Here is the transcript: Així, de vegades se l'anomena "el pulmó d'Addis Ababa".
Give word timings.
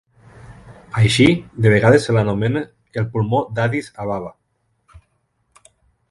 Així, 1.01 1.25
de 1.65 1.73
vegades 1.73 2.07
se 2.09 2.15
l'anomena 2.15 2.63
"el 3.01 3.07
pulmó 3.17 3.41
d'Addis 3.59 3.91
Ababa". 4.05 5.75